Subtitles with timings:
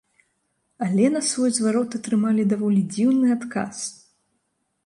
[0.85, 3.75] Але на свой зварот атрымалі даволі дзіўны адказ.